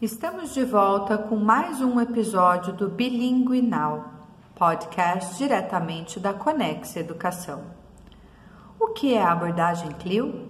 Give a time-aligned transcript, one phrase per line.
[0.00, 4.04] Estamos de volta com mais um episódio do Bilingue Now,
[4.54, 7.64] podcast diretamente da Conex Educação.
[8.78, 10.48] O que é a abordagem CLIO?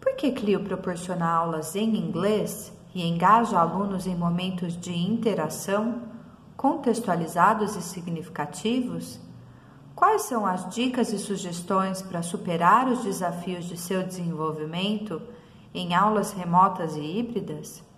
[0.00, 6.04] Por que CLIO proporciona aulas em inglês e engaja alunos em momentos de interação
[6.56, 9.20] contextualizados e significativos?
[9.94, 15.20] Quais são as dicas e sugestões para superar os desafios de seu desenvolvimento
[15.74, 17.91] em aulas remotas e híbridas?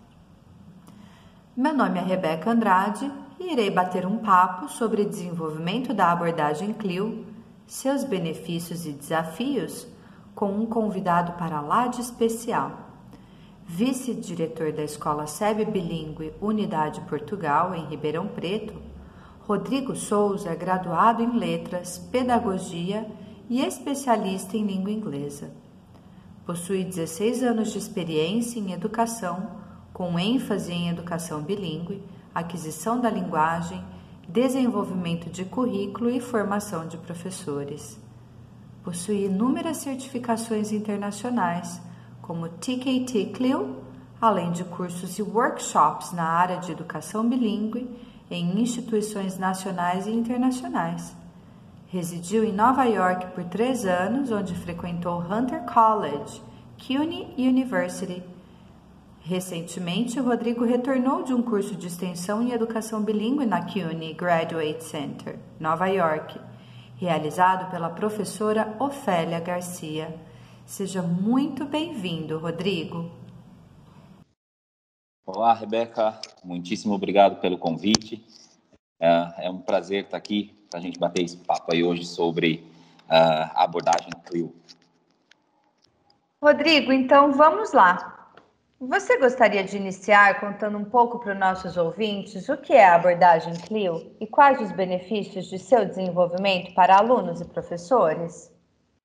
[1.57, 3.09] Meu nome é Rebeca Andrade
[3.39, 7.25] e irei bater um papo sobre desenvolvimento da abordagem CLIO,
[7.65, 9.87] seus benefícios e desafios,
[10.35, 12.73] com um convidado para lá de especial.
[13.65, 18.75] Vice-diretor da Escola SEB Bilingue Unidade Portugal, em Ribeirão Preto,
[19.43, 23.07] Rodrigo Souza é graduado em Letras, Pedagogia
[23.49, 25.53] e especialista em língua inglesa.
[26.45, 29.63] Possui 16 anos de experiência em educação
[29.95, 32.03] com ênfase em educação bilíngue,
[32.35, 33.81] aquisição da linguagem,
[34.29, 37.97] desenvolvimento de currículo e formação de professores.
[38.83, 41.81] Possui inúmeras certificações internacionais,
[42.21, 43.85] como TKT CLIO,
[44.21, 47.89] além de cursos e workshops na área de educação bilíngue
[48.29, 51.15] em instituições nacionais e internacionais.
[51.87, 56.43] Residiu em Nova York por três anos, onde frequentou Hunter College,
[56.85, 58.34] CUNY University
[59.27, 65.39] Recentemente, Rodrigo retornou de um curso de extensão em educação bilíngue na CUNY Graduate Center,
[65.59, 66.39] Nova York,
[66.99, 70.15] realizado pela professora Ofélia Garcia.
[70.67, 73.11] Seja muito bem-vindo, Rodrigo.
[75.25, 76.21] Olá, Rebeca.
[76.45, 78.23] Muitíssimo obrigado pelo convite.
[79.01, 82.63] É, é um prazer estar aqui para a gente bater esse papo aí hoje sobre
[83.09, 84.55] a abordagem CLIO.
[86.43, 88.14] Rodrigo, então vamos lá.
[88.81, 92.97] Você gostaria de iniciar contando um pouco para os nossos ouvintes o que é a
[92.97, 98.53] abordagem CLIO e quais os benefícios de seu desenvolvimento para alunos e professores?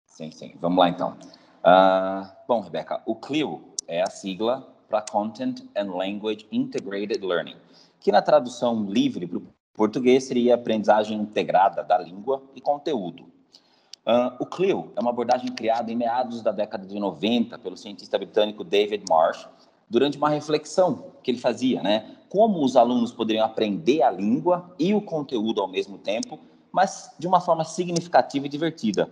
[0.07, 0.57] Sim, sim.
[0.59, 1.15] Vamos lá então.
[1.59, 7.57] Uh, bom, Rebeca, o CLIO é a sigla para Content and Language Integrated Learning,
[7.99, 13.23] que na tradução livre para o português seria aprendizagem integrada da língua e conteúdo.
[14.05, 18.17] Uh, o CLIO é uma abordagem criada em meados da década de 90 pelo cientista
[18.17, 19.47] britânico David Marsh
[19.89, 22.15] durante uma reflexão que ele fazia, né?
[22.29, 26.39] Como os alunos poderiam aprender a língua e o conteúdo ao mesmo tempo,
[26.71, 29.09] mas de uma forma significativa e divertida.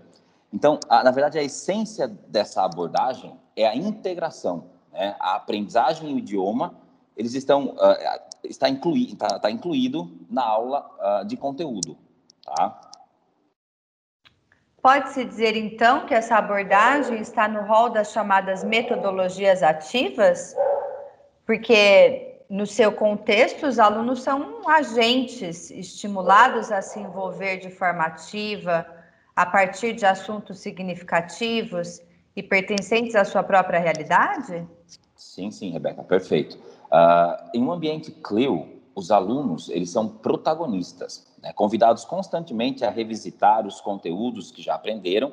[0.53, 5.16] Então, a, na verdade, a essência dessa abordagem é a integração, né?
[5.19, 6.75] A aprendizagem e o idioma,
[7.16, 11.97] eles estão uh, está, inclui, está, está incluído na aula uh, de conteúdo,
[12.43, 12.86] tá?
[14.87, 20.55] Pode-se dizer, então, que essa abordagem está no rol das chamadas metodologias ativas?
[21.45, 28.87] Porque, no seu contexto, os alunos são agentes estimulados a se envolver de forma ativa,
[29.35, 32.01] a partir de assuntos significativos
[32.33, 34.65] e pertencentes à sua própria realidade?
[35.17, 36.57] Sim, sim, Rebeca, perfeito.
[36.85, 43.68] Uh, em um ambiente CLIO, os alunos eles são protagonistas, né, convidados constantemente a revisitar
[43.68, 45.28] os conteúdos que já aprenderam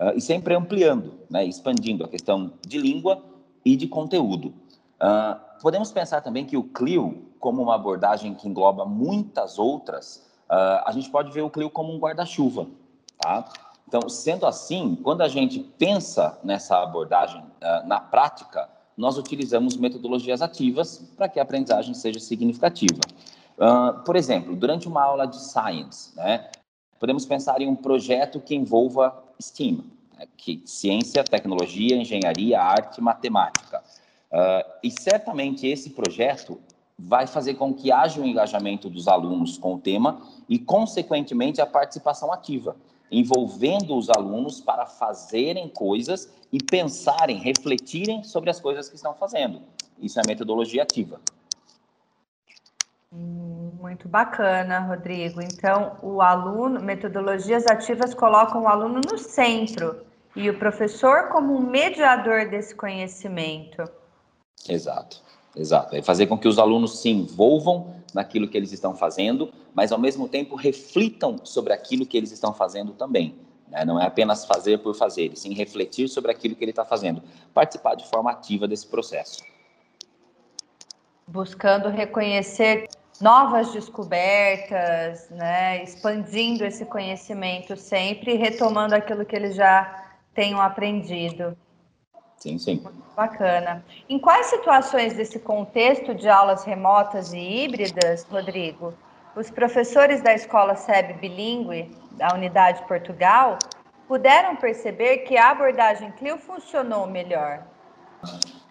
[0.00, 3.22] uh, e sempre ampliando, né, expandindo a questão de língua
[3.64, 4.48] e de conteúdo.
[4.48, 10.82] Uh, podemos pensar também que o CLIO, como uma abordagem que engloba muitas outras, uh,
[10.84, 12.66] a gente pode ver o CLIO como um guarda-chuva,
[13.20, 13.44] tá?
[13.86, 17.44] Então, sendo assim, quando a gente pensa nessa abordagem
[17.84, 23.00] na prática, nós utilizamos metodologias ativas para que a aprendizagem seja significativa.
[23.56, 26.50] Uh, por exemplo, durante uma aula de science, né,
[26.98, 29.84] podemos pensar em um projeto que envolva STEAM,
[30.16, 33.82] né, que ciência, tecnologia, engenharia, arte, matemática.
[34.32, 36.58] Uh, e certamente esse projeto
[36.98, 41.66] vai fazer com que haja um engajamento dos alunos com o tema e, consequentemente, a
[41.66, 42.76] participação ativa
[43.10, 49.62] envolvendo os alunos para fazerem coisas e pensarem, refletirem sobre as coisas que estão fazendo.
[49.98, 51.20] Isso é metodologia ativa.
[53.12, 55.40] Muito bacana, Rodrigo.
[55.40, 60.04] Então, o aluno, metodologias ativas colocam o aluno no centro
[60.34, 63.84] e o professor como um mediador desse conhecimento.
[64.68, 65.22] Exato,
[65.56, 65.96] exato.
[65.96, 69.98] É fazer com que os alunos se envolvam naquilo que eles estão fazendo, mas ao
[69.98, 73.34] mesmo tempo reflitam sobre aquilo que eles estão fazendo também.
[73.68, 73.84] Né?
[73.84, 77.22] Não é apenas fazer por fazer, e sim refletir sobre aquilo que ele está fazendo,
[77.52, 79.42] participar de forma ativa desse processo.
[81.26, 82.88] Buscando reconhecer
[83.20, 85.82] novas descobertas, né?
[85.82, 90.04] expandindo esse conhecimento sempre, retomando aquilo que eles já
[90.34, 91.56] tenham aprendido.
[92.36, 92.84] Sim, sim.
[93.16, 93.84] Bacana.
[94.08, 98.92] Em quais situações desse contexto de aulas remotas e híbridas, Rodrigo,
[99.34, 103.58] os professores da escola SEB bilíngue, da Unidade Portugal,
[104.06, 107.62] puderam perceber que a abordagem CLIO funcionou melhor?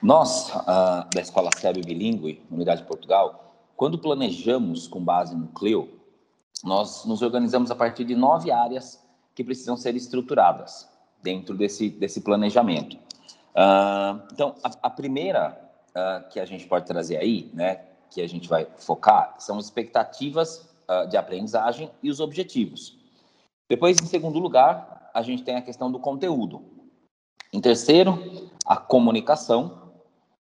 [0.01, 5.89] Nós, uh, da escola SEB bilíngue, Unidade Portugal, quando planejamos com base no CLIO,
[6.63, 9.03] nós nos organizamos a partir de nove áreas
[9.35, 10.89] que precisam ser estruturadas
[11.21, 12.97] dentro desse, desse planejamento.
[13.55, 15.57] Uh, então, a, a primeira
[15.89, 20.69] uh, que a gente pode trazer aí, né, que a gente vai focar, são expectativas
[20.89, 22.97] uh, de aprendizagem e os objetivos.
[23.69, 26.63] Depois, em segundo lugar, a gente tem a questão do conteúdo.
[27.51, 29.93] Em terceiro, a comunicação.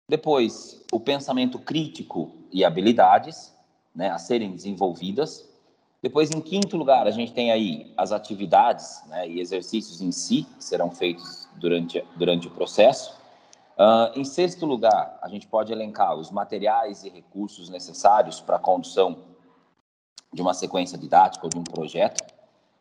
[0.09, 3.55] Depois, o pensamento crítico e habilidades
[3.95, 5.49] né, a serem desenvolvidas.
[6.05, 10.47] Depois, em quinto lugar, a gente tem aí as atividades né, e exercícios em si,
[10.59, 13.19] que serão feitos durante, durante o processo.
[13.73, 18.59] Uh, em sexto lugar, a gente pode elencar os materiais e recursos necessários para a
[18.59, 19.17] condução
[20.31, 22.23] de uma sequência didática ou de um projeto.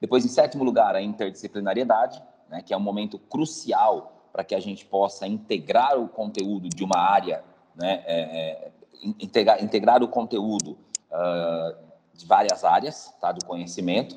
[0.01, 4.59] Depois, em sétimo lugar, a interdisciplinariedade, né, que é um momento crucial para que a
[4.59, 7.41] gente possa integrar o conteúdo de uma área,
[7.73, 8.71] né, é, é,
[9.01, 10.77] integrar, integrar o conteúdo
[11.09, 11.82] uh,
[12.13, 14.15] de várias áreas tá, do conhecimento.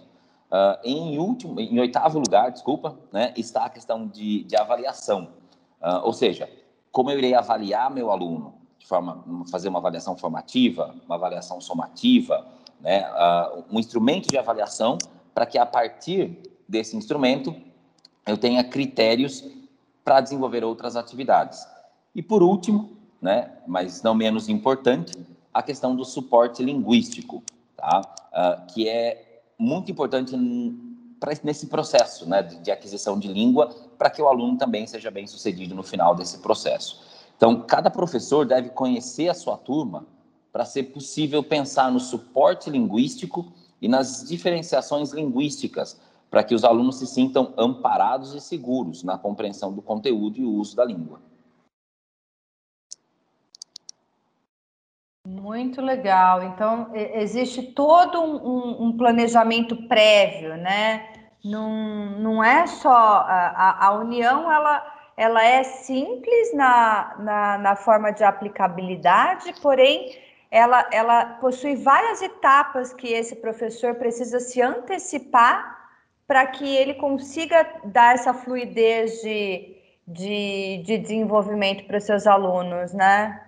[0.51, 5.31] Uh, em último, em oitavo lugar, desculpa, né, está a questão de, de avaliação,
[5.83, 6.49] uh, ou seja,
[6.93, 12.47] como eu irei avaliar meu aluno de forma fazer uma avaliação formativa, uma avaliação somativa,
[12.81, 14.99] né, uh, um instrumento de avaliação
[15.35, 16.39] para que a partir
[16.69, 17.55] desse instrumento
[18.25, 19.45] eu tenha critérios
[20.05, 21.67] para desenvolver outras atividades.
[22.15, 25.13] E por último, né, mas não menos importante,
[25.53, 27.43] a questão do suporte linguístico
[27.77, 28.01] tá?
[28.33, 30.37] Uh, que é muito importante
[31.43, 35.27] nesse processo né, de, de aquisição de língua, para que o aluno também seja bem
[35.27, 37.01] sucedido no final desse processo.
[37.37, 40.07] Então, cada professor deve conhecer a sua turma
[40.53, 46.01] para ser possível pensar no suporte linguístico e nas diferenciações linguísticas,
[46.31, 50.51] para que os alunos se sintam amparados e seguros na compreensão do conteúdo e o
[50.51, 51.21] uso da língua.
[55.57, 56.43] Muito legal.
[56.43, 61.09] Então, existe todo um, um planejamento prévio, né?
[61.43, 64.87] Não, não é só a, a união, ela,
[65.17, 70.15] ela é simples na, na, na, forma de aplicabilidade, porém,
[70.51, 75.89] ela, ela possui várias etapas que esse professor precisa se antecipar
[76.27, 79.75] para que ele consiga dar essa fluidez de,
[80.07, 83.46] de, de desenvolvimento para os seus alunos, né?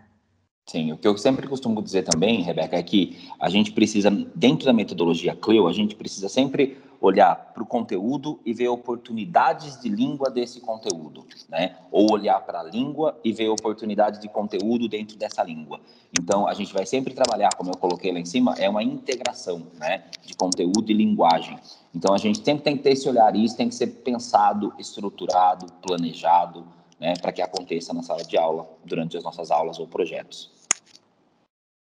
[0.69, 4.67] Sim, o que eu sempre costumo dizer também, Rebeca, é que a gente precisa, dentro
[4.67, 9.89] da metodologia CLIO, a gente precisa sempre olhar para o conteúdo e ver oportunidades de
[9.89, 11.77] língua desse conteúdo, né?
[11.91, 15.81] Ou olhar para a língua e ver oportunidades de conteúdo dentro dessa língua.
[16.21, 19.69] Então, a gente vai sempre trabalhar, como eu coloquei lá em cima, é uma integração,
[19.81, 20.05] né?
[20.27, 21.59] De conteúdo e linguagem.
[21.95, 24.75] Então, a gente sempre tem que ter esse olhar, e isso tem que ser pensado,
[24.79, 26.67] estruturado, planejado,
[27.01, 27.15] né?
[27.23, 30.58] Para que aconteça na sala de aula, durante as nossas aulas ou projetos.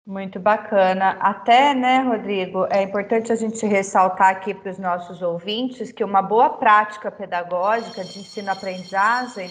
[0.05, 1.11] Muito bacana.
[1.21, 6.21] Até, né, Rodrigo, é importante a gente ressaltar aqui para os nossos ouvintes que uma
[6.21, 9.49] boa prática pedagógica de ensino-aprendizagem,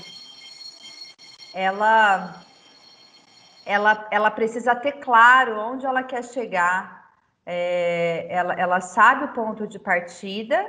[1.55, 2.35] ela,
[3.65, 7.11] ela, ela precisa ter claro onde ela quer chegar.
[7.47, 10.67] É, ela, ela sabe o ponto de partida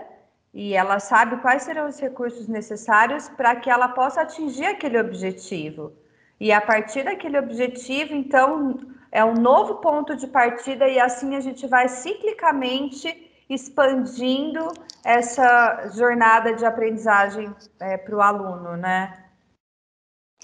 [0.54, 5.92] e ela sabe quais serão os recursos necessários para que ela possa atingir aquele objetivo.
[6.40, 8.80] E a partir daquele objetivo, então,
[9.14, 14.74] é um novo ponto de partida e assim a gente vai ciclicamente expandindo
[15.06, 19.24] essa jornada de aprendizagem é, para o aluno, né?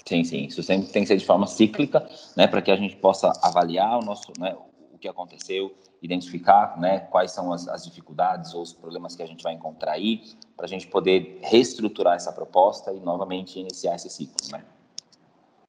[0.06, 0.44] Sim, sim.
[0.44, 3.98] Isso sempre tem que ser de forma cíclica, né, para que a gente possa avaliar
[3.98, 4.56] o nosso, né,
[4.92, 9.26] o que aconteceu, identificar, né, quais são as, as dificuldades ou os problemas que a
[9.26, 10.22] gente vai encontrar aí,
[10.56, 14.62] para a gente poder reestruturar essa proposta e novamente iniciar esse ciclo, né?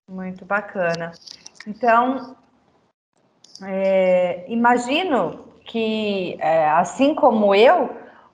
[0.07, 1.13] Muito bacana.
[1.65, 2.35] Então,
[3.63, 7.89] é, imagino que, é, assim como eu,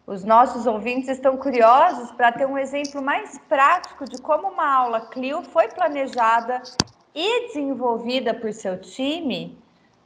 [0.06, 5.02] os nossos ouvintes estão curiosos para ter um exemplo mais prático de como uma aula
[5.02, 6.62] Clio foi planejada
[7.14, 9.58] e desenvolvida por seu time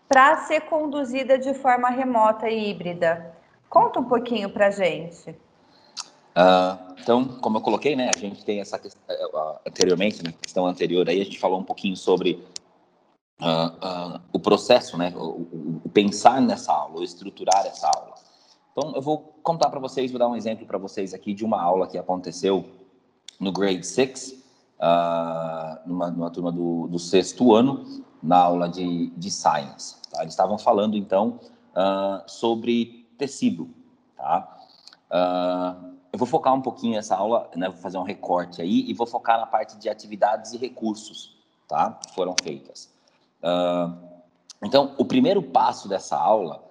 [0.08, 3.34] para ser conduzida de forma remota e híbrida.
[3.70, 5.30] Conta um pouquinho para a gente.
[5.30, 10.36] Uh, então, como eu coloquei, né, a gente tem essa questão, uh, anteriormente, na né,
[10.42, 12.44] questão anterior aí, a gente falou um pouquinho sobre
[13.42, 15.48] uh, o processo, né, o,
[15.86, 18.14] o, pensar nessa aula, o estruturar essa aula.
[18.72, 21.62] Então, eu vou contar para vocês, vou dar um exemplo para vocês aqui de uma
[21.62, 22.66] aula que aconteceu
[23.40, 29.10] no Grade 6, uh, uh, numa, numa, turma do, do, sexto ano, na aula de,
[29.18, 29.96] de Science.
[30.10, 30.22] Tá?
[30.22, 31.40] Eles estavam falando, então,
[32.28, 33.70] sobre tecido.
[34.16, 34.58] Tá?
[36.14, 39.08] Eu vou focar um pouquinho nessa aula, né, vou fazer um recorte aí e vou
[39.08, 41.36] focar na parte de atividades e recursos
[41.68, 41.98] tá?
[42.06, 42.92] que foram feitas.
[44.64, 46.64] Então, o primeiro passo dessa aula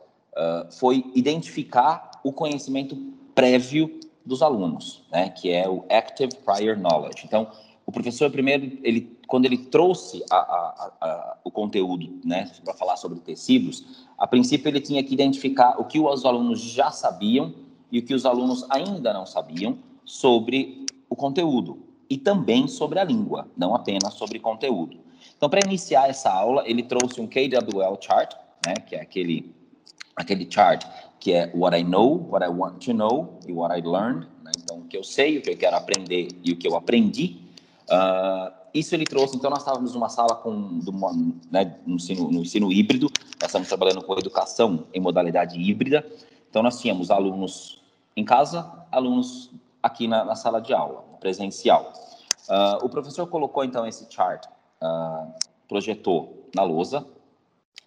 [0.79, 2.97] foi identificar o conhecimento
[3.35, 7.25] prévio dos alunos, né, que é o Active Prior Knowledge.
[7.25, 7.49] Então,
[7.87, 12.97] o professor primeiro, ele, quando ele trouxe a, a, a, o conteúdo, né, para falar
[12.97, 17.53] sobre tecidos, a princípio ele tinha que identificar o que os alunos já sabiam
[17.91, 23.05] e o que os alunos ainda não sabiam sobre o conteúdo e também sobre a
[23.05, 24.99] língua, não apenas sobre conteúdo.
[25.41, 28.35] Então, para iniciar essa aula, ele trouxe um KWL chart,
[28.67, 29.55] né, que é aquele
[30.15, 30.85] aquele chart
[31.19, 34.29] que é what I know, what I want to know e what I learned.
[34.45, 34.53] Né?
[34.63, 37.41] Então, o que eu sei, o que eu quero aprender e o que eu aprendi.
[37.89, 41.11] Uh, isso ele trouxe, então nós estávamos numa sala com uma,
[41.51, 46.07] né, no, ensino, no ensino híbrido, nós estamos trabalhando com educação em modalidade híbrida,
[46.51, 47.83] então nós tínhamos alunos
[48.15, 49.51] em casa, alunos
[49.83, 51.95] aqui na, na sala de aula, presencial.
[52.47, 54.45] Uh, o professor colocou então esse chart,
[54.83, 55.33] uh,
[55.69, 57.07] projetou na lousa,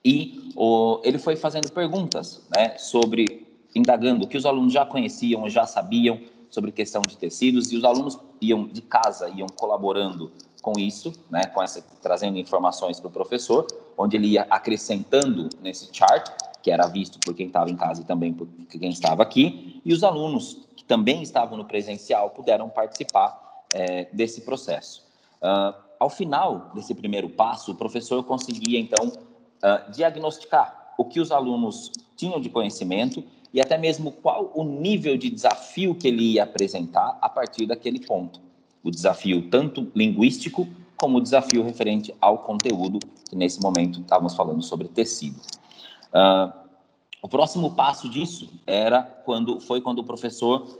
[0.05, 5.49] e o, ele foi fazendo perguntas né, sobre, indagando o que os alunos já conheciam,
[5.49, 6.19] já sabiam,
[6.53, 10.31] sobre questão de tecidos e os alunos iam de casa, iam colaborando
[10.61, 13.65] com isso, né, com essa, trazendo informações para o professor,
[13.97, 16.29] onde ele ia acrescentando nesse chart,
[16.61, 19.91] que era visto por quem estava em casa e também por quem estava aqui, e
[19.91, 25.03] os alunos que também estavam no presencial puderam participar é, desse processo.
[25.41, 25.73] Uh,
[26.03, 31.91] ao final desse primeiro passo, o professor conseguia, então, uh, diagnosticar o que os alunos
[32.17, 37.17] tinham de conhecimento e até mesmo qual o nível de desafio que ele ia apresentar
[37.21, 38.41] a partir daquele ponto.
[38.83, 40.67] O desafio tanto linguístico
[40.97, 45.39] como o desafio referente ao conteúdo, que nesse momento estávamos falando sobre tecido.
[46.09, 46.51] Uh,
[47.21, 50.79] o próximo passo disso era quando foi quando o professor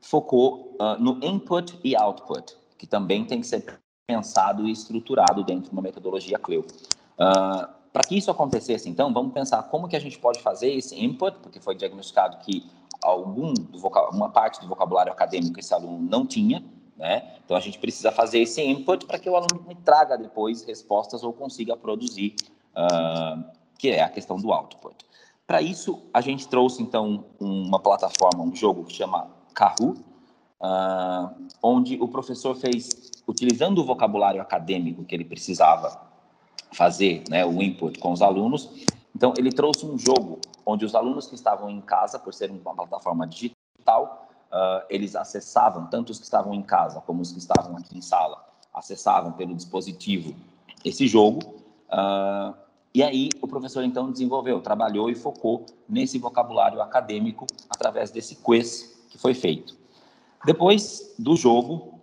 [0.00, 5.64] focou uh, no input e output, que também tem que ser pensado e estruturado dentro
[5.64, 6.60] de uma metodologia CLEU.
[6.60, 11.02] Uh, para que isso acontecesse, então, vamos pensar como que a gente pode fazer esse
[11.02, 12.68] input, porque foi diagnosticado que
[13.02, 13.54] algum
[14.12, 16.64] uma parte do vocabulário acadêmico esse aluno não tinha,
[16.96, 17.34] né?
[17.44, 21.22] Então a gente precisa fazer esse input para que o aluno me traga depois respostas
[21.22, 22.34] ou consiga produzir,
[22.76, 23.44] uh,
[23.78, 24.96] que é a questão do output.
[25.46, 30.00] Para isso a gente trouxe então uma plataforma, um jogo que chama Kahoot,
[30.60, 31.30] uh,
[31.62, 36.00] onde o professor fez utilizando o vocabulário acadêmico que ele precisava
[36.72, 38.70] fazer né, o input com os alunos.
[39.14, 42.74] Então, ele trouxe um jogo onde os alunos que estavam em casa, por ser uma
[42.74, 47.76] plataforma digital, uh, eles acessavam, tanto os que estavam em casa como os que estavam
[47.76, 50.34] aqui em sala, acessavam pelo dispositivo
[50.84, 51.40] esse jogo.
[51.88, 52.54] Uh,
[52.92, 59.06] e aí, o professor então desenvolveu, trabalhou e focou nesse vocabulário acadêmico através desse quiz
[59.10, 59.76] que foi feito.
[60.44, 61.93] Depois do jogo,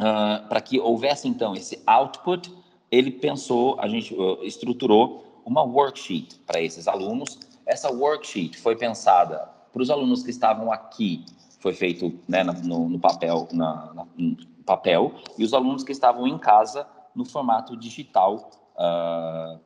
[0.00, 2.52] uh, para que houvesse então esse output,
[2.90, 7.38] ele pensou, a gente uh, estruturou uma worksheet para esses alunos.
[7.66, 11.24] Essa worksheet foi pensada para os alunos que estavam aqui,
[11.60, 16.26] foi feito né, no, no, papel, na, na, no papel, e os alunos que estavam
[16.26, 19.60] em casa no formato digital, uh,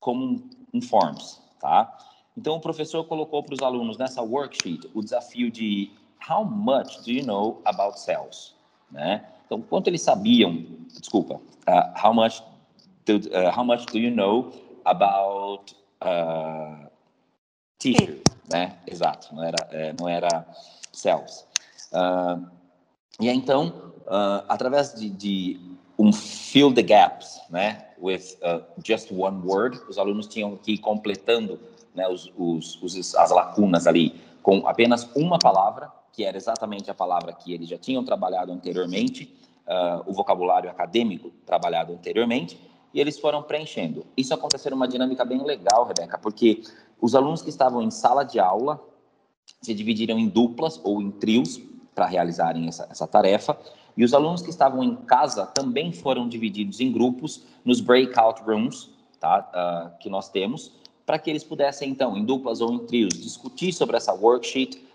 [0.00, 0.42] como
[0.74, 1.96] um Forms, tá?
[2.36, 5.90] Então, o professor colocou para os alunos nessa worksheet o desafio de
[6.28, 8.54] How much do you know about cells?
[8.90, 9.24] Né?
[9.46, 10.66] Então, quanto eles sabiam,
[10.98, 12.42] desculpa, uh, how much
[13.06, 14.52] do, uh, how much do you know
[14.84, 16.88] about uh,
[17.78, 18.76] tissue, né?
[18.86, 20.46] Exato, não era, é, não era
[20.92, 21.46] cells.
[21.92, 22.44] Uh,
[23.20, 23.92] e então,
[24.48, 25.60] através de, de,
[25.98, 27.86] um fill the gaps, né?
[27.98, 28.36] With
[28.84, 31.58] just one word, os alunos tinham que ir completando
[31.94, 36.94] né, os, os, os, as lacunas ali com apenas uma palavra, que era exatamente a
[36.94, 42.58] palavra que eles já tinham trabalhado anteriormente, uh, o vocabulário acadêmico trabalhado anteriormente,
[42.94, 44.06] e eles foram preenchendo.
[44.16, 46.62] Isso aconteceu numa dinâmica bem legal, Rebeca, porque
[46.98, 48.82] os alunos que estavam em sala de aula
[49.60, 51.60] se dividiram em duplas ou em trios
[51.94, 53.58] para realizarem essa, essa tarefa,
[53.94, 58.88] e os alunos que estavam em casa também foram divididos em grupos nos breakout rooms
[59.20, 60.72] tá, uh, que nós temos,
[61.04, 64.85] para que eles pudessem, então, em duplas ou em trios, discutir sobre essa worksheet,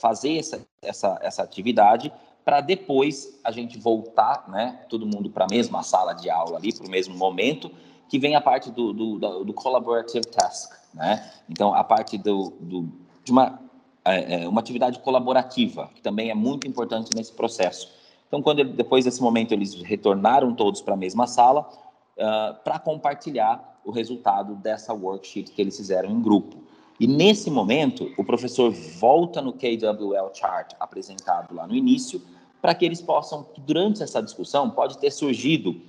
[0.00, 2.12] fazer essa, essa, essa atividade
[2.44, 6.72] para depois a gente voltar, né, todo mundo para a mesma sala de aula ali,
[6.72, 7.70] para o mesmo momento,
[8.08, 11.30] que vem a parte do, do, do, do collaborative task, né?
[11.48, 12.88] Então, a parte do, do
[13.22, 13.60] de uma,
[14.04, 17.88] é, é, uma atividade colaborativa, que também é muito importante nesse processo,
[18.26, 21.68] Então, quando depois desse momento eles retornaram todos para a mesma sala
[22.16, 26.59] uh, para compartilhar o resultado dessa worksheet que eles fizeram em grupo.
[27.00, 32.20] E nesse momento, o professor volta no KWL chart apresentado lá no início,
[32.60, 35.80] para que eles possam, durante essa discussão, pode ter surgido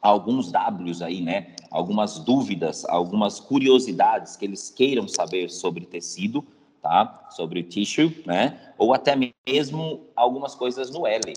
[0.00, 1.54] alguns Ws aí, né?
[1.70, 6.42] Algumas dúvidas, algumas curiosidades que eles queiram saber sobre tecido,
[6.80, 7.28] tá?
[7.28, 8.72] Sobre o tissue, né?
[8.78, 9.14] Ou até
[9.46, 11.34] mesmo algumas coisas no L,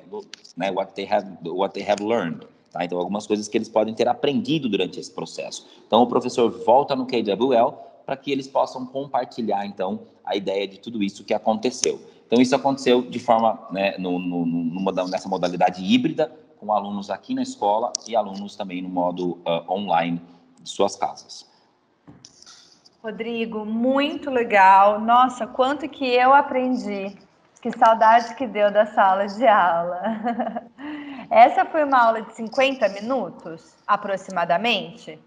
[0.55, 0.71] né?
[0.71, 2.47] What they have, what they have learned.
[2.71, 2.85] Tá?
[2.85, 5.67] Então, algumas coisas que eles podem ter aprendido durante esse processo.
[5.85, 10.77] Então, o professor volta no KWL para que eles possam compartilhar, então, a ideia de
[10.77, 11.97] tudo isso que aconteceu.
[12.27, 17.33] Então, isso aconteceu de forma, né, no, no, numa, nessa modalidade híbrida, com alunos aqui
[17.33, 20.21] na escola e alunos também no modo uh, online
[20.61, 21.49] de suas casas.
[23.01, 24.99] Rodrigo, muito legal.
[24.99, 27.17] Nossa, quanto que eu aprendi.
[27.61, 30.01] Que saudade que deu da sala de aula.
[31.31, 35.17] Essa foi uma aula de 50 minutos, aproximadamente?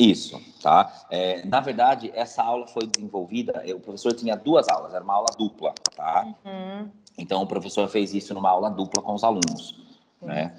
[0.00, 0.90] Isso, tá?
[1.10, 5.28] É, na verdade, essa aula foi desenvolvida, o professor tinha duas aulas, era uma aula
[5.36, 6.26] dupla, tá?
[6.42, 6.88] Uhum.
[7.18, 9.78] Então, o professor fez isso numa aula dupla com os alunos,
[10.18, 10.26] Sim.
[10.26, 10.58] né?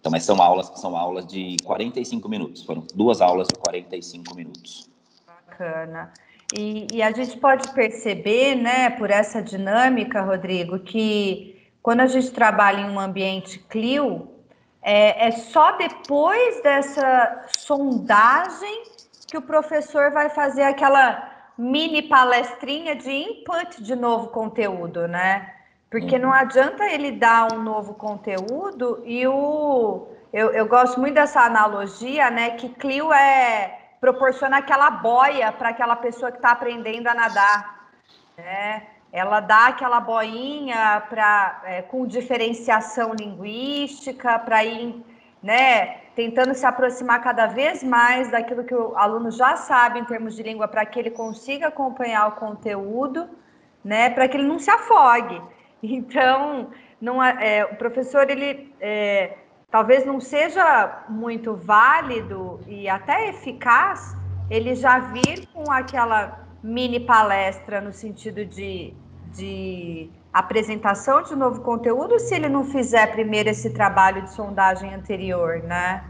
[0.00, 4.34] Então, mas são aulas que são aulas de 45 minutos, foram duas aulas de 45
[4.34, 4.88] minutos.
[5.26, 6.10] Bacana.
[6.56, 12.30] E, e a gente pode perceber, né, por essa dinâmica, Rodrigo, que quando a gente
[12.30, 14.37] trabalha em um ambiente CLIO,
[14.90, 18.84] é, é só depois dessa sondagem
[19.26, 25.52] que o professor vai fazer aquela mini palestrinha de input de novo conteúdo, né?
[25.90, 26.22] Porque uhum.
[26.22, 30.08] não adianta ele dar um novo conteúdo e o.
[30.32, 32.52] Eu, eu gosto muito dessa analogia, né?
[32.52, 37.90] Que Clio é proporciona aquela boia para aquela pessoa que está aprendendo a nadar.
[38.38, 38.86] Né?
[39.12, 45.02] Ela dá aquela boinha para é, com diferenciação linguística para ir
[45.42, 50.34] né, tentando se aproximar cada vez mais daquilo que o aluno já sabe em termos
[50.34, 53.28] de língua para que ele consiga acompanhar o conteúdo,
[53.84, 55.40] né, para que ele não se afogue.
[55.80, 59.38] Então, não é, o professor ele é,
[59.70, 64.16] talvez não seja muito válido e até eficaz
[64.50, 68.92] ele já vir com aquela mini palestra no sentido de,
[69.34, 75.62] de apresentação de novo conteúdo se ele não fizer primeiro esse trabalho de sondagem anterior,
[75.62, 76.04] né?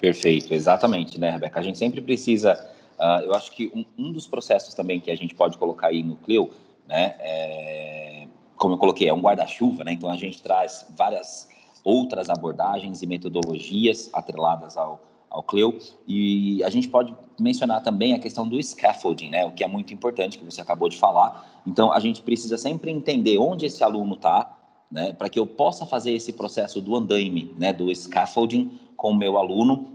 [0.00, 1.60] Perfeito, exatamente, né, Rebeca?
[1.60, 2.54] A gente sempre precisa.
[2.98, 6.02] Uh, eu acho que um, um, dos processos também que a gente pode colocar aí
[6.02, 6.50] no Clio,
[6.88, 8.26] né, é,
[8.56, 9.92] como eu coloquei, é um guarda-chuva, né?
[9.92, 11.48] Então a gente traz várias
[11.84, 15.00] outras abordagens e metodologias atreladas ao,
[15.32, 15.78] ao Cleo.
[16.06, 19.92] E a gente pode mencionar também a questão do scaffolding, né, o que é muito
[19.92, 21.62] importante, que você acabou de falar.
[21.66, 24.56] Então, a gente precisa sempre entender onde esse aluno está,
[24.90, 29.16] né, para que eu possa fazer esse processo do andaime, né, do scaffolding com o
[29.16, 29.90] meu aluno,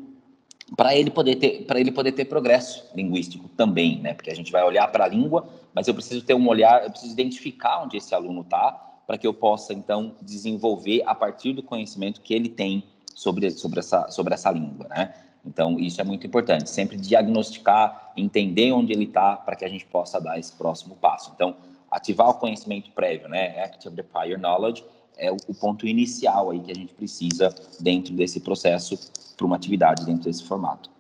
[0.76, 4.14] para ele poder ter para ele poder ter progresso linguístico também, né?
[4.14, 6.90] Porque a gente vai olhar para a língua, mas eu preciso ter um olhar, eu
[6.90, 8.72] preciso identificar onde esse aluno está,
[9.06, 12.84] para que eu possa então desenvolver a partir do conhecimento que ele tem
[13.16, 15.14] sobre sobre essa sobre essa língua, né?
[15.48, 19.86] Então, isso é muito importante, sempre diagnosticar, entender onde ele está, para que a gente
[19.86, 21.32] possa dar esse próximo passo.
[21.34, 21.56] Então,
[21.90, 23.64] ativar o conhecimento prévio, né?
[23.64, 24.84] Active the prior knowledge
[25.18, 30.06] é o, ponto inicial aí que a gente precisa dentro desse processo para uma atividade
[30.06, 30.92] dentro desse formato.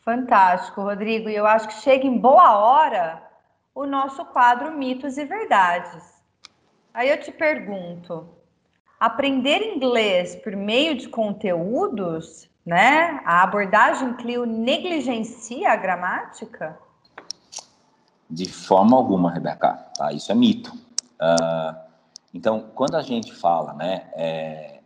[0.00, 1.28] Fantástico, Rodrigo.
[1.28, 3.22] E eu acho que chega em boa hora
[3.74, 6.02] o nosso quadro Mitos e Verdades.
[6.94, 8.28] Aí eu te pergunto:
[9.00, 13.20] aprender inglês por meio de conteúdos né?
[13.24, 16.78] A abordagem Clio negligencia a gramática?
[18.28, 19.72] De forma alguma, Rebeca.
[19.96, 20.12] Tá?
[20.12, 20.72] Isso é mito.
[20.72, 21.76] Uh,
[22.32, 24.80] então, quando a gente fala né, é,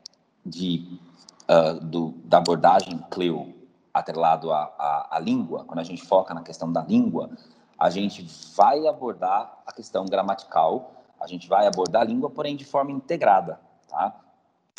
[0.45, 0.99] de,
[1.47, 3.55] uh, do, da abordagem Clio
[3.93, 7.31] atrelado à, à, à língua, quando a gente foca na questão da língua,
[7.79, 12.65] a gente vai abordar a questão gramatical, a gente vai abordar a língua, porém de
[12.65, 14.21] forma integrada, tá?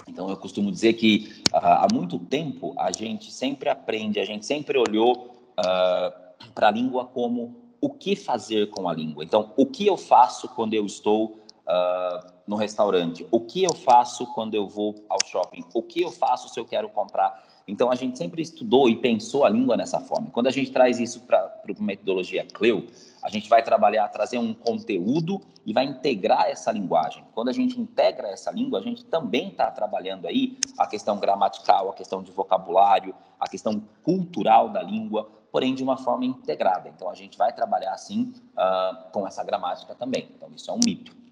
[0.08, 4.46] Então, eu costumo dizer que uh, há muito tempo a gente sempre aprende, a gente
[4.46, 6.14] sempre olhou uh, ah,
[6.54, 9.24] para a língua como o que fazer com a língua.
[9.24, 13.26] Então, o que eu faço quando eu estou uh, no restaurante?
[13.32, 15.64] O que eu faço quando eu vou ao shopping?
[15.74, 17.44] O que eu faço se eu quero comprar?
[17.68, 20.30] Então, a gente sempre estudou e pensou a língua dessa forma.
[20.30, 22.86] Quando a gente traz isso para a metodologia CLEO,
[23.24, 27.24] a gente vai trabalhar, trazer um conteúdo e vai integrar essa linguagem.
[27.34, 31.90] Quando a gente integra essa língua, a gente também está trabalhando aí a questão gramatical,
[31.90, 36.88] a questão de vocabulário, a questão cultural da língua, porém de uma forma integrada.
[36.88, 40.30] Então, a gente vai trabalhar assim uh, com essa gramática também.
[40.36, 41.25] Então, isso é um mito.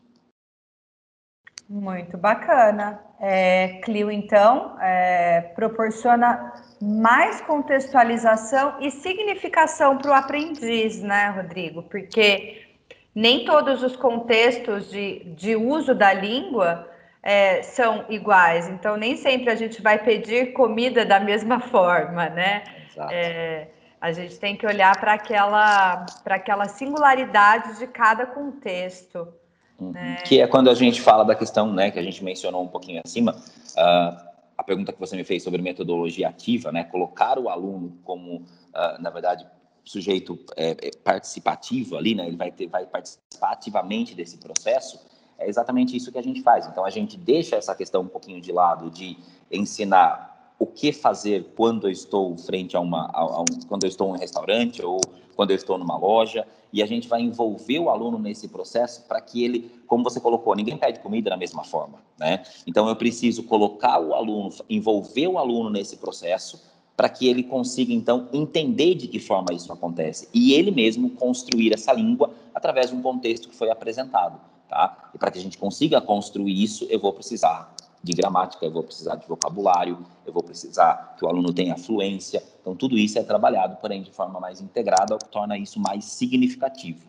[1.69, 2.99] Muito bacana.
[3.19, 11.84] É, Clio, então, é, proporciona mais contextualização e significação para o aprendiz, né, Rodrigo?
[11.84, 12.67] Porque
[13.15, 16.89] nem todos os contextos de, de uso da língua
[17.21, 18.67] é, são iguais.
[18.67, 22.63] Então, nem sempre a gente vai pedir comida da mesma forma, né?
[23.10, 23.67] É,
[24.02, 29.34] a gente tem que olhar para aquela, aquela singularidade de cada contexto.
[29.80, 30.22] Né?
[30.26, 33.02] Que é quando a gente fala da questão, né, que a gente mencionou um pouquinho
[33.04, 37.98] acima, uh, a pergunta que você me fez sobre metodologia ativa, né, colocar o aluno
[38.04, 39.46] como, uh, na verdade,
[39.84, 45.00] sujeito é, é, participativo ali, né, ele vai, ter, vai participar ativamente desse processo,
[45.38, 46.68] é exatamente isso que a gente faz.
[46.68, 49.18] Então, a gente deixa essa questão um pouquinho de lado de
[49.52, 53.90] ensinar o que fazer quando eu estou frente a uma, a, a um, quando eu
[53.90, 55.02] estou em um restaurante ou
[55.36, 59.22] quando eu estou numa loja, e a gente vai envolver o aluno nesse processo para
[59.22, 62.44] que ele, como você colocou, ninguém pede comida da mesma forma, né?
[62.66, 66.60] Então eu preciso colocar o aluno, envolver o aluno nesse processo
[66.98, 71.74] para que ele consiga então entender de que forma isso acontece e ele mesmo construir
[71.74, 75.12] essa língua através de um contexto que foi apresentado, tá?
[75.14, 78.84] E para que a gente consiga construir isso, eu vou precisar de gramática, eu vou
[78.84, 82.44] precisar de vocabulário, eu vou precisar que o aluno tenha fluência.
[82.60, 86.04] Então, tudo isso é trabalhado, porém, de forma mais integrada, o que torna isso mais
[86.04, 87.02] significativo.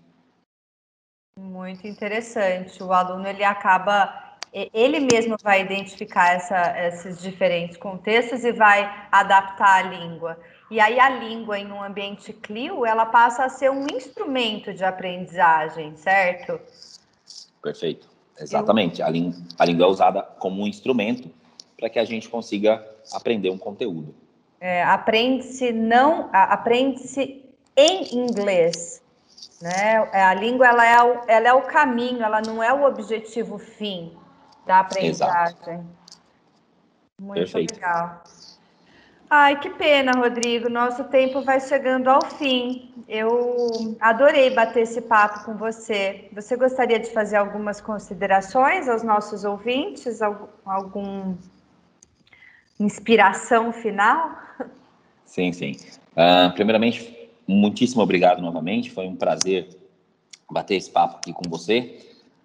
[1.36, 2.80] Muito interessante.
[2.80, 9.84] O aluno ele acaba, ele mesmo vai identificar essa, esses diferentes contextos e vai adaptar
[9.84, 10.38] a língua.
[10.70, 14.84] E aí a língua em um ambiente CLIO, ela passa a ser um instrumento de
[14.84, 16.60] aprendizagem, certo?
[17.60, 18.13] Perfeito.
[18.38, 19.00] Exatamente.
[19.00, 19.06] Eu...
[19.06, 21.30] A, língua, a língua é usada como um instrumento
[21.78, 24.14] para que a gente consiga aprender um conteúdo.
[24.60, 27.44] É, aprende-se não, aprende-se
[27.76, 29.02] em inglês,
[29.60, 30.08] né?
[30.12, 33.58] É, a língua ela é, o, ela é o caminho, ela não é o objetivo
[33.58, 34.16] fim
[34.64, 35.56] da aprendizagem.
[35.60, 35.86] Exato.
[37.20, 37.74] Muito Perfeito.
[37.74, 38.22] legal.
[39.28, 40.68] Ai, que pena, Rodrigo.
[40.68, 42.92] Nosso tempo vai chegando ao fim.
[43.08, 46.28] Eu adorei bater esse papo com você.
[46.32, 50.20] Você gostaria de fazer algumas considerações aos nossos ouvintes?
[50.64, 51.34] Algum
[52.78, 54.38] inspiração final?
[55.24, 55.76] Sim, sim.
[56.12, 58.92] Uh, primeiramente, muitíssimo obrigado novamente.
[58.92, 59.68] Foi um prazer
[60.50, 61.98] bater esse papo aqui com você.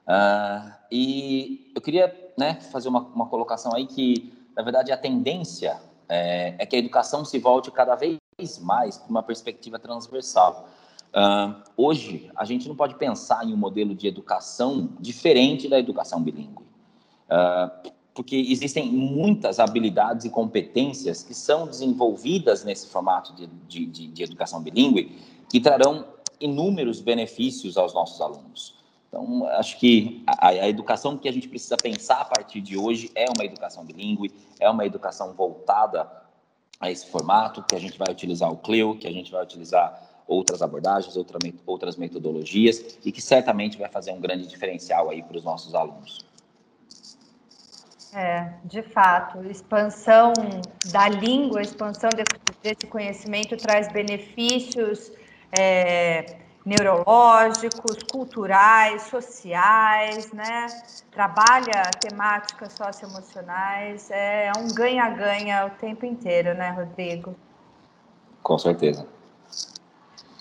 [0.07, 5.77] Uh, e eu queria né, fazer uma, uma colocação aí que, na verdade, a tendência
[6.09, 8.17] é, é que a educação se volte cada vez
[8.61, 10.67] mais para uma perspectiva transversal.
[11.09, 16.21] Uh, hoje, a gente não pode pensar em um modelo de educação diferente da educação
[16.21, 23.85] bilíngue, uh, porque existem muitas habilidades e competências que são desenvolvidas nesse formato de, de,
[23.85, 25.17] de, de educação bilíngue
[25.49, 26.05] que trarão
[26.39, 28.78] inúmeros benefícios aos nossos alunos.
[29.09, 33.11] Então, acho que a, a, educação que a gente precisa pensar a partir de hoje
[33.15, 36.07] é uma educação bilíngue, é uma educação voltada
[36.79, 40.07] a esse formato, que a gente vai utilizar o CLIO, que a gente vai utilizar
[40.27, 45.37] outras abordagens, outra, outras metodologias, e que certamente vai fazer um grande diferencial aí para
[45.37, 46.23] os nossos alunos.
[48.13, 50.33] É, de fato, expansão
[50.91, 52.09] da língua, expansão
[52.61, 55.11] desse conhecimento traz benefícios
[55.51, 56.37] é,
[56.69, 60.67] neurológicos, culturais, sociais, né?
[61.11, 67.35] Trabalha temáticas socioemocionais, é um ganha-ganha o tempo inteiro, né, Rodrigo?
[68.43, 69.07] Com certeza.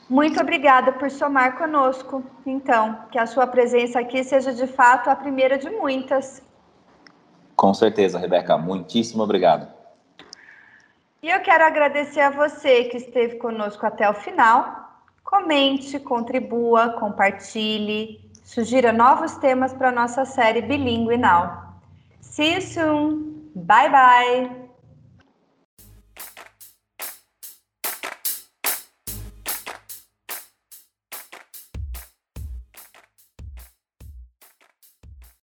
[0.08, 2.22] Muito obrigada por somar conosco.
[2.44, 6.42] Então, que a sua presença aqui seja de fato a primeira de muitas.
[7.56, 8.56] Com certeza, Rebeca.
[8.58, 9.66] Muitíssimo obrigado.
[11.22, 14.87] E eu quero agradecer a você que esteve conosco até o final
[15.28, 21.74] Comente, contribua, compartilhe, sugira novos temas para nossa série Bilingue Now.
[22.22, 23.50] See you soon.
[23.54, 24.67] Bye bye.